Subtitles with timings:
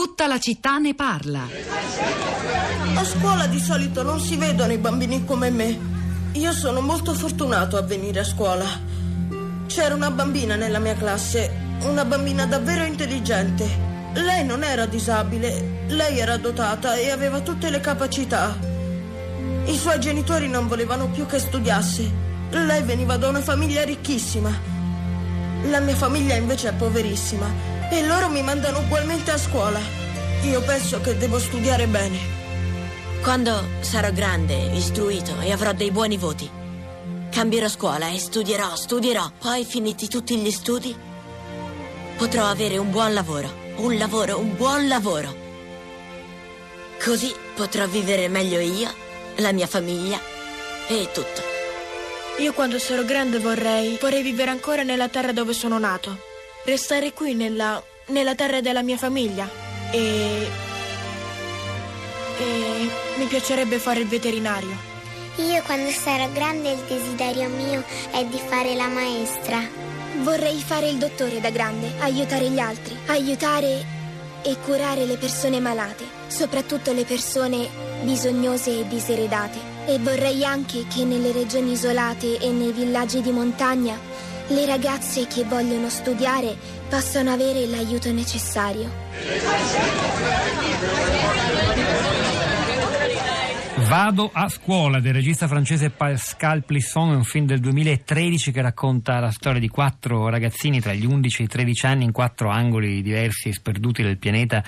[0.00, 1.44] Tutta la città ne parla.
[2.94, 5.76] A scuola di solito non si vedono i bambini come me.
[6.34, 8.64] Io sono molto fortunato a venire a scuola.
[9.66, 13.66] C'era una bambina nella mia classe, una bambina davvero intelligente.
[14.14, 18.56] Lei non era disabile, lei era dotata e aveva tutte le capacità.
[19.64, 22.08] I suoi genitori non volevano più che studiasse.
[22.50, 24.48] Lei veniva da una famiglia ricchissima.
[25.64, 29.80] La mia famiglia invece è poverissima e loro mi mandano ugualmente a scuola.
[30.42, 32.18] Io penso che devo studiare bene.
[33.22, 36.48] Quando sarò grande, istruito e avrò dei buoni voti,
[37.30, 39.30] cambierò scuola e studierò, studierò.
[39.38, 40.96] Poi, finiti tutti gli studi,
[42.16, 43.66] potrò avere un buon lavoro.
[43.76, 45.46] Un lavoro, un buon lavoro.
[47.02, 48.92] Così potrò vivere meglio io,
[49.36, 50.18] la mia famiglia
[50.88, 51.42] e tutto.
[52.38, 56.27] Io quando sarò grande vorrei, vorrei vivere ancora nella terra dove sono nato.
[56.68, 59.48] Restare qui nella, nella terra della mia famiglia.
[59.90, 60.46] E...
[62.40, 64.76] E mi piacerebbe fare il veterinario.
[65.36, 69.66] Io quando sarò grande il desiderio mio è di fare la maestra.
[70.18, 73.86] Vorrei fare il dottore da grande, aiutare gli altri, aiutare
[74.42, 77.66] e curare le persone malate, soprattutto le persone
[78.02, 79.58] bisognose e diseredate.
[79.86, 85.44] E vorrei anche che nelle regioni isolate e nei villaggi di montagna le ragazze che
[85.44, 86.56] vogliono studiare
[86.88, 88.90] possano avere l'aiuto necessario.
[93.88, 99.18] Vado a scuola del regista francese Pascal Plisson, è un film del 2013 che racconta
[99.18, 103.00] la storia di quattro ragazzini tra gli 11 e i 13 anni in quattro angoli
[103.00, 104.62] diversi e sperduti del pianeta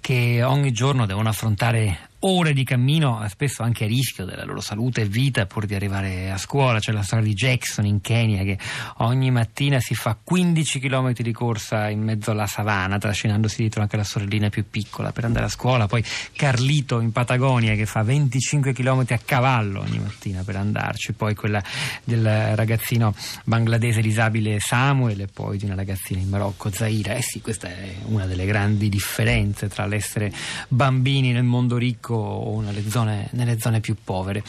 [0.00, 5.02] che ogni giorno devono affrontare ore di cammino, spesso anche a rischio della loro salute
[5.02, 6.78] e vita pur di arrivare a scuola.
[6.78, 8.58] C'è la storia di Jackson in Kenya che
[8.98, 13.96] ogni mattina si fa 15 km di corsa in mezzo alla savana, trascinandosi dietro anche
[13.96, 15.86] la sorellina più piccola per andare a scuola.
[15.86, 21.14] Poi Carlito in Patagonia che fa 25 km a cavallo ogni mattina per andarci.
[21.14, 21.62] Poi quella
[22.04, 27.14] del ragazzino bangladese disabile Samuel e poi di una ragazzina in Marocco, Zaira.
[27.14, 30.32] Eh sì, questa è una delle grandi differenze tra l'essere
[30.68, 34.42] bambini nel mondo ricco o nelle zone, nelle zone più povere.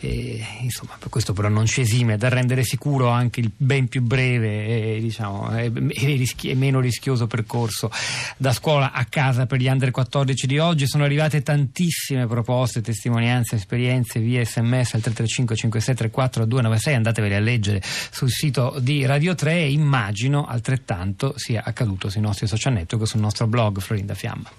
[0.00, 4.96] E, insomma, questo però non ci esime da rendere sicuro anche il ben più breve
[4.96, 7.90] e, diciamo, e, e, meno rischioso percorso
[8.36, 10.86] da scuola a casa per gli under 14 di oggi.
[10.86, 16.94] Sono arrivate tantissime proposte, testimonianze, esperienze via sms al 335 5634 296.
[16.94, 22.46] Andatevele a leggere sul sito di Radio 3 e immagino altrettanto sia accaduto sui nostri
[22.46, 24.50] social network, sul nostro blog Florinda Fiamma.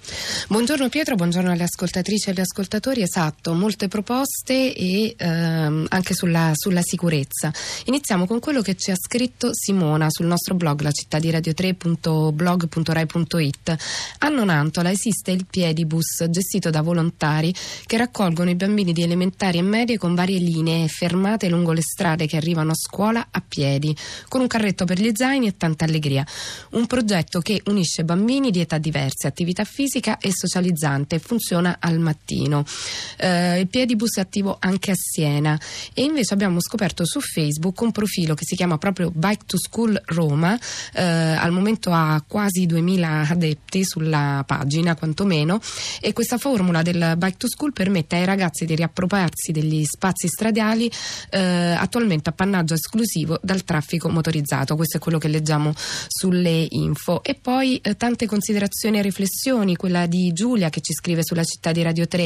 [0.47, 6.51] Buongiorno Pietro, buongiorno alle ascoltatrici e agli ascoltatori, esatto, molte proposte e ehm, anche sulla,
[6.53, 7.51] sulla, sicurezza.
[7.85, 13.75] Iniziamo con quello che ci ha scritto Simona sul nostro blog, la città di radio3.blog.rai.it.
[14.19, 17.53] A Nonantola esiste il Piedibus gestito da volontari
[17.85, 22.27] che raccolgono i bambini di elementari e medie con varie linee fermate lungo le strade
[22.27, 23.93] che arrivano a scuola a piedi,
[24.27, 26.25] con un carretto per gli zaini e tanta allegria.
[26.71, 31.99] Un progetto che unisce bambini di età diverse, attività fisica e socializzante e funziona al
[31.99, 32.32] mattino.
[33.17, 35.59] Eh, il Piedibus è attivo anche a Siena.
[35.93, 39.99] E invece abbiamo scoperto su Facebook un profilo che si chiama proprio Bike to School
[40.05, 40.57] Roma,
[40.93, 45.59] eh, al momento ha quasi 2000 adepti sulla pagina quantomeno.
[46.01, 50.89] E questa formula del Bike to School permette ai ragazzi di riappropriarsi degli spazi stradali
[51.29, 55.73] eh, attualmente appannaggio esclusivo dal traffico motorizzato, questo è quello che leggiamo
[56.07, 57.23] sulle info.
[57.23, 61.71] E poi eh, tante considerazioni e riflessioni, quella di Giulia che ci scrive sulla città
[61.71, 62.22] di Radio 3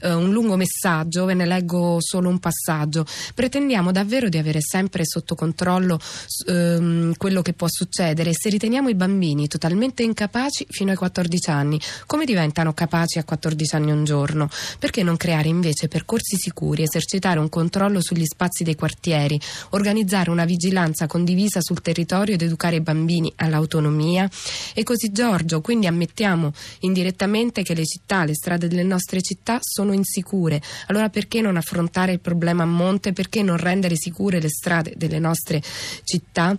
[0.00, 3.06] eh, un lungo messaggio, ve ne leggo solo un passaggio.
[3.34, 5.98] Pretendiamo davvero di avere sempre sotto controllo
[6.46, 11.80] ehm, quello che può succedere se riteniamo i bambini totalmente incapaci fino ai 14 anni,
[12.06, 14.48] come diventano capaci a 14 anni un giorno?
[14.78, 19.40] Perché non creare invece percorsi sicuri, esercitare un controllo sugli spazi dei quartieri,
[19.70, 24.28] organizzare una vigilanza condivisa sul territorio ed educare i bambini all'autonomia?
[24.74, 29.29] E così Giorgio, quindi ammettiamo indirettamente che le città, le strade delle nostre città
[29.60, 30.60] sono insicure.
[30.86, 33.12] Allora perché non affrontare il problema a monte?
[33.12, 35.62] Perché non rendere sicure le strade delle nostre
[36.04, 36.56] città?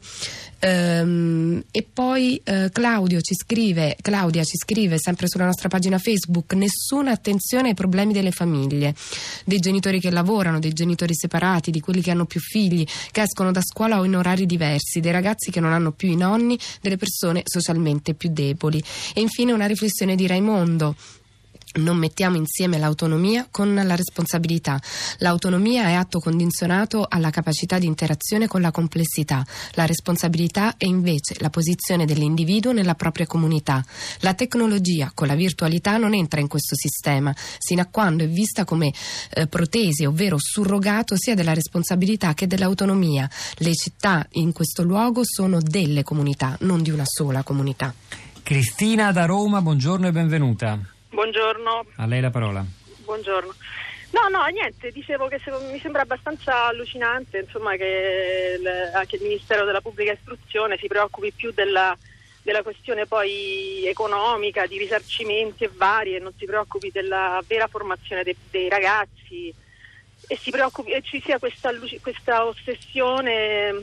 [0.64, 6.54] Ehm, e poi eh, Claudio ci scrive, Claudia ci scrive sempre sulla nostra pagina Facebook:
[6.54, 8.94] nessuna attenzione ai problemi delle famiglie,
[9.44, 13.52] dei genitori che lavorano, dei genitori separati, di quelli che hanno più figli, che escono
[13.52, 16.98] da scuola o in orari diversi, dei ragazzi che non hanno più i nonni, delle
[16.98, 18.82] persone socialmente più deboli.
[19.16, 20.96] E infine una riflessione di Raimondo
[21.74, 24.82] non mettiamo insieme l'autonomia con la responsabilità.
[25.20, 29.46] L'autonomia è atto condizionato alla capacità di interazione con la complessità.
[29.74, 33.84] La responsabilità è invece la posizione dell'individuo nella propria comunità.
[34.20, 38.66] La tecnologia con la virtualità non entra in questo sistema, sino a quando è vista
[38.66, 38.94] come
[39.34, 43.30] eh, protesi, ovvero surrogato sia della responsabilità che dell'autonomia.
[43.58, 47.94] Le città in questo luogo sono delle comunità, non di una sola comunità.
[48.44, 50.80] Cristina da Roma, buongiorno e benvenuta.
[51.32, 51.86] Buongiorno.
[51.96, 52.62] A lei la parola.
[53.06, 53.54] Buongiorno.
[54.10, 59.22] No, no, niente, dicevo che se, mi sembra abbastanza allucinante insomma, che il, anche il
[59.22, 61.98] Ministero della Pubblica Istruzione si preoccupi più della,
[62.42, 68.36] della questione poi economica, di risarcimenti e varie, non si preoccupi della vera formazione dei,
[68.50, 69.56] dei ragazzi
[70.28, 73.82] e, si preoccupi, e ci sia questa, questa ossessione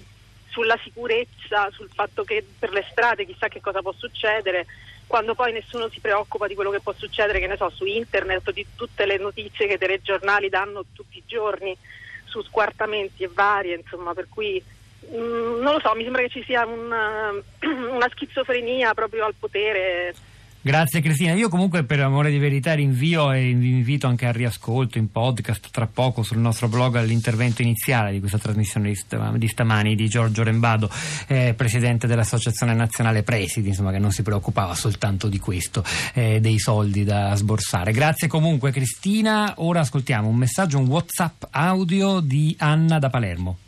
[0.48, 4.66] sulla sicurezza, sul fatto che per le strade chissà che cosa può succedere
[5.08, 8.46] quando poi nessuno si preoccupa di quello che può succedere, che ne so, su internet
[8.46, 11.76] o di tutte le notizie che i telegiornali danno tutti i giorni
[12.24, 14.62] su squartamenti e varie, insomma, per cui
[15.10, 17.32] mh, mm, non lo so, mi sembra che ci sia una,
[17.90, 20.14] una schizofrenia proprio al potere
[20.68, 24.98] Grazie Cristina, io comunque per amore di verità rinvio e vi invito anche al riascolto
[24.98, 28.92] in podcast tra poco sul nostro blog all'intervento iniziale di questa trasmissione
[29.36, 30.90] di, stamani di Giorgio Rembado,
[31.26, 35.82] eh, presidente dell'Associazione Nazionale Presidi, insomma che non si preoccupava soltanto di questo,
[36.12, 37.92] eh, dei soldi da sborsare.
[37.92, 43.67] Grazie comunque Cristina, ora ascoltiamo un messaggio, un Whatsapp audio di Anna da Palermo.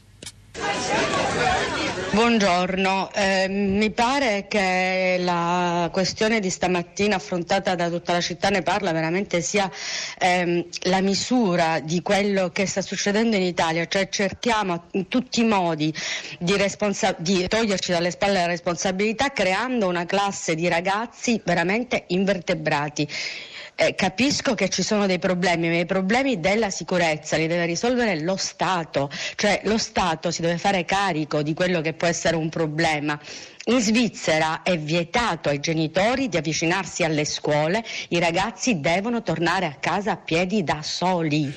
[2.12, 8.62] Buongiorno, eh, mi pare che la questione di stamattina affrontata da tutta la città ne
[8.62, 9.70] parla veramente sia
[10.18, 15.44] ehm, la misura di quello che sta succedendo in Italia, cioè cerchiamo in tutti i
[15.44, 15.94] modi
[16.40, 23.06] di, responsa- di toglierci dalle spalle la responsabilità creando una classe di ragazzi veramente invertebrati
[23.80, 28.20] eh, capisco che ci sono dei problemi, ma i problemi della sicurezza li deve risolvere
[28.20, 32.50] lo Stato, cioè lo Stato si deve fare carico di quello che può essere un
[32.50, 33.18] problema.
[33.64, 39.76] In Svizzera è vietato ai genitori di avvicinarsi alle scuole, i ragazzi devono tornare a
[39.80, 41.50] casa a piedi da soli.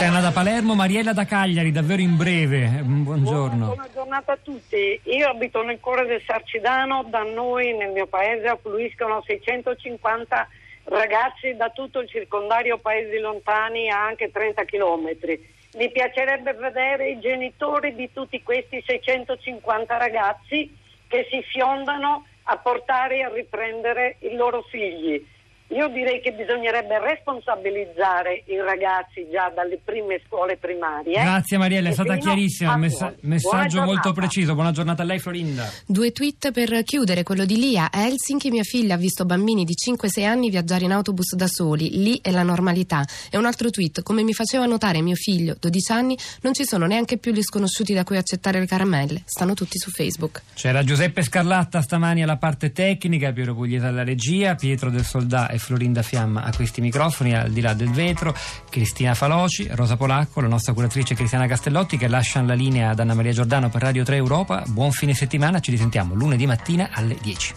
[0.00, 3.66] Cristiana da Palermo, Mariella da Cagliari, davvero in breve, buongiorno.
[3.66, 8.46] Buona giornata a tutti, io abito nel cuore del Sarcidano, da noi nel mio paese
[8.46, 10.48] affluiscono 650
[10.84, 15.38] ragazzi da tutto il circondario paesi lontani a anche 30 chilometri.
[15.74, 20.74] Mi piacerebbe vedere i genitori di tutti questi 650 ragazzi
[21.08, 25.22] che si fiondano a portare e a riprendere i loro figli
[25.70, 31.22] io direi che bisognerebbe responsabilizzare i ragazzi già dalle prime scuole primarie.
[31.22, 34.54] Grazie Mariella, è stata chiarissima, messa- messaggio molto preciso.
[34.54, 35.70] Buona giornata a lei Florinda.
[35.86, 37.90] Due tweet per chiudere, quello di Lia.
[37.92, 42.02] A Helsinki mia figlia ha visto bambini di 5-6 anni viaggiare in autobus da soli,
[42.02, 43.04] lì è la normalità.
[43.30, 46.86] E un altro tweet, come mi faceva notare mio figlio, 12 anni, non ci sono
[46.86, 50.42] neanche più gli sconosciuti da cui accettare le caramelle, stanno tutti su Facebook.
[50.54, 55.58] C'era Giuseppe Scarlatta stamani alla parte tecnica, Piero Pugliese alla regia, Pietro del Soldà e
[55.60, 58.34] Florinda Fiamma a questi microfoni, al di là del vetro,
[58.68, 63.14] Cristina Faloci, Rosa Polacco, la nostra curatrice Cristiana Castellotti che lasciano la linea ad Anna
[63.14, 64.64] Maria Giordano per Radio 3 Europa.
[64.66, 67.54] Buon fine settimana, ci risentiamo lunedì mattina alle 10.